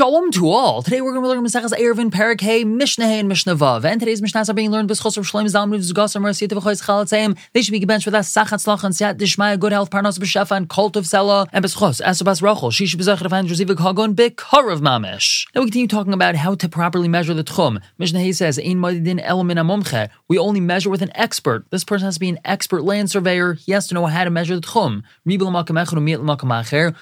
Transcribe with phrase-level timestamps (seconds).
[0.00, 0.82] Shalom to all.
[0.82, 3.52] Today we're going to be learning Maseches Eruvin Parak Mishnah and Mishnah.
[3.84, 7.36] And today's Mishnahs are being learned b'schos of Shloim Zalman V'Zugos Amar Siyat V'Choyz Chalatzayim.
[7.52, 10.56] They should be gebenched with us Sachat Slach and Siyat Dishmaya Good Health Parnas B'Shefa
[10.56, 12.70] and Cult of Sela and b'schos Asabas Rachel.
[12.70, 15.44] She should be Zechar of Hand Rezivik Hagon B'Karav Mamish.
[15.54, 17.82] Now we continue talking about how to properly measure the Tchum.
[17.98, 20.08] Mishnah says Ein Madidin Elamin Amomche.
[20.28, 21.66] We only measure with an expert.
[21.68, 23.52] This person has to be an expert land surveyor.
[23.52, 25.02] He has to know how to measure the Tchum.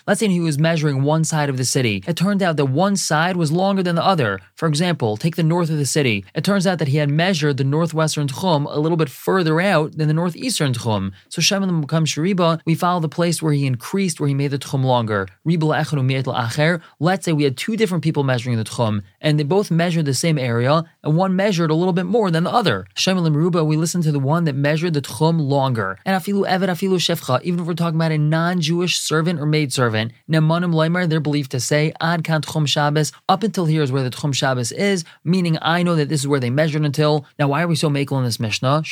[0.09, 2.03] Let's say he was measuring one side of the city.
[2.05, 4.41] It turned out that one side was longer than the other.
[4.55, 6.25] For example, take the north of the city.
[6.35, 9.97] It turns out that he had measured the northwestern Tchum a little bit further out
[9.97, 11.13] than the northeastern Tchum.
[11.29, 14.59] So Shemin becomes Shariba, we follow the place where he increased, where he made the
[14.59, 15.29] Tchum longer.
[17.01, 20.15] Let's say we had two different people measuring the Tchum, and they both measured the
[20.15, 22.87] same area, and one measured a little bit more than the other.
[22.95, 25.99] Shemin Ruba, we listen to the one that measured the Tchum longer.
[26.05, 30.13] And Afilu Evet Afilu Shefcha, even if we're talking about a non-Jewish servant or maidservant,
[30.31, 34.03] Nemanim Leimer, they're believed to say Ad Kan Tchum Shabbos, up until here is where
[34.03, 37.25] the Tchum Shabbos is, meaning I know that this is where they measured until.
[37.39, 38.83] Now, why are we so makel in this Mishnah?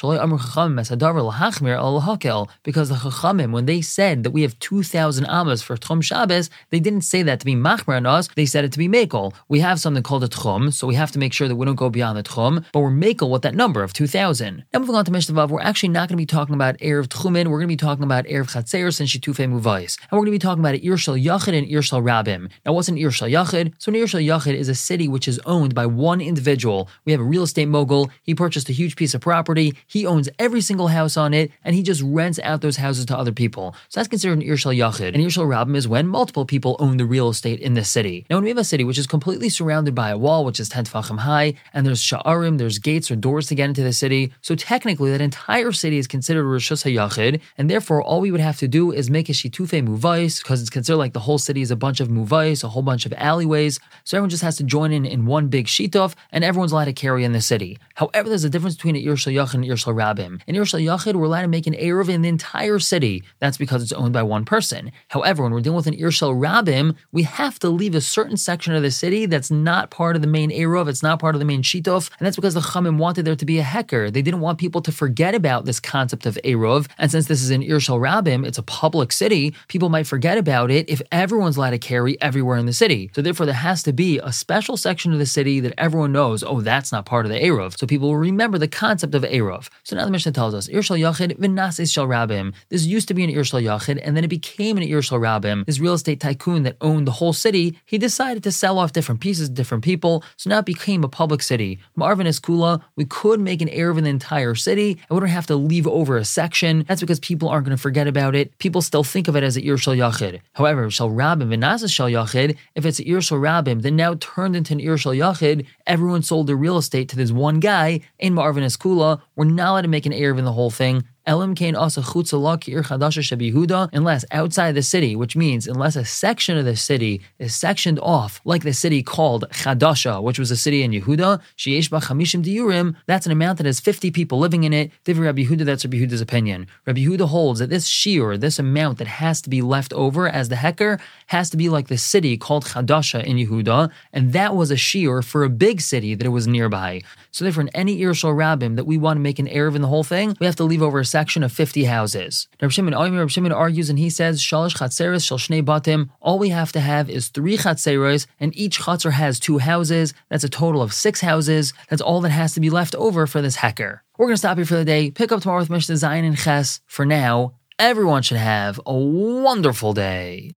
[2.62, 6.80] Because the Chachamim, when they said that we have 2,000 Amas for Tchum Shabbos, they
[6.80, 9.34] didn't say that to be Machmer on us, they said it to be makel.
[9.48, 11.74] We have something called a Tchum, so we have to make sure that we don't
[11.74, 14.64] go beyond the Tchum, but we're makel with that number of 2,000.
[14.72, 17.08] Now, moving on to Mishnah Vav, we're actually not going to be talking about Erev
[17.08, 19.98] Tchumin, we're going to be talking about Erev Chatzeris and Shitufe Muvais.
[19.98, 22.50] And we're going to be talking about Irshal Yachid and Irshal Rabim.
[22.64, 23.74] Now, what's an Irshal Yachid?
[23.78, 26.88] So, an Irshal Yachid is a city which is owned by one individual.
[27.04, 28.10] We have a real estate mogul.
[28.22, 29.74] He purchased a huge piece of property.
[29.86, 33.16] He owns every single house on it, and he just rents out those houses to
[33.16, 33.74] other people.
[33.88, 35.14] So that's considered an Irshal Yachid.
[35.14, 38.26] And Irshal Rabim is when multiple people own the real estate in this city.
[38.28, 40.68] Now, when we have a city which is completely surrounded by a wall, which is
[40.68, 44.32] 10 tefachim high, and there's sha'arim, there's gates or doors to get into the city,
[44.40, 48.58] so technically that entire city is considered Rishus HaYachid, and therefore all we would have
[48.58, 51.70] to do is make a shitufe muvais, because it's considered like the whole city is
[51.70, 54.92] a bunch of muvais, a whole bunch of alleyways, so everyone just has to join
[54.92, 57.78] in in one big shituf, and everyone's allowed to carry in the city.
[57.94, 60.40] However, there's a difference between an Irshal Yachid and Irshal Rabim.
[60.46, 63.22] In Irshal Yachid, we're allowed to make an Erev in the entire city.
[63.40, 64.92] That's because it's owned by one person.
[65.08, 68.74] However, when we're dealing with an Irshal Rabim, we have to leave a certain section
[68.74, 71.44] of the city that's not part of the main Erev, it's not part of the
[71.44, 71.75] main shituf,
[72.18, 74.10] and that's because the Chamim wanted there to be a hecker.
[74.10, 77.50] They didn't want people to forget about this concept of Erev, and since this is
[77.50, 81.70] an Irshal Rabim, it's a public city, people might forget about it if everyone's allowed
[81.70, 83.10] to carry everywhere in the city.
[83.14, 86.42] So therefore, there has to be a special section of the city that everyone knows,
[86.42, 87.78] oh, that's not part of the Erev.
[87.78, 89.68] So people will remember the concept of Erev.
[89.84, 92.54] So now the Mishnah tells us, Irshal Yachid v'nasis shal Rabim.
[92.68, 95.64] This used to be an Irshal Yachid, and then it became an Irshal Rabim.
[95.66, 99.20] This real estate tycoon that owned the whole city, he decided to sell off different
[99.20, 101.65] pieces to different people, so now it became a public city.
[101.94, 105.32] Marvin is Kula, we could make an Erev in the entire city, and we wouldn't
[105.32, 106.84] have to leave over a section.
[106.88, 108.56] That's because people aren't going to forget about it.
[108.58, 110.40] People still think of it as a Irshal Yachid.
[110.54, 114.74] However, Shal Rabim v'nasis shal Yachid, if it's an Irshal Rabim, then now turned into
[114.74, 119.20] an Irshal Yachid, everyone sold their real estate to this one guy in Marvin Eskula.
[119.34, 121.04] We're not allowed to make an Erev in the whole thing.
[121.26, 126.04] Elam kain asa chutzala ki'ir chadasha shebihuda, unless outside the city, which means unless a
[126.04, 130.56] section of the city is sectioned off, like the city called Chadasha, which was a
[130.56, 134.62] city in Yehuda, sheyesh ba chamishim diurim, that's an amount that has 50 people living
[134.62, 134.92] in it.
[135.04, 136.68] Divrei Rabbi Yehuda, that's Rabbi Yehuda's opinion.
[136.86, 140.48] Rabbi Yehuda holds that this shiur, this amount that has to be left over as
[140.48, 144.70] the hecker, has to be like the city called Chadasha in Yehuda, and that was
[144.70, 147.02] a shiur for a big city that it was nearby.
[147.32, 149.88] So therefore, in any Irshal Rabbim that we want to make an Erev in the
[149.88, 152.46] whole thing, we have to leave over a section of 50 houses.
[152.60, 156.72] Reb Shimon, Shimon argues and he says, Shalish Chatzeres Shal Shnei Batim, all we have
[156.72, 160.12] to have is three Chatzeres, and each Chatzer has two houses.
[160.28, 161.72] That's a total of six houses.
[161.88, 164.02] That's all that has to be left over for this hacker.
[164.18, 166.36] We're going to stop here for the day, pick up tomorrow with Mishnah Zayin and
[166.36, 166.82] Ches.
[166.84, 170.52] For now, everyone should have a wonderful day.